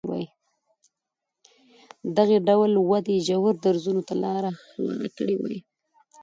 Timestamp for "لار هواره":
4.23-5.09